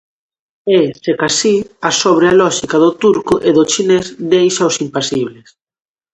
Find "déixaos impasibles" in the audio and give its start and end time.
4.31-5.47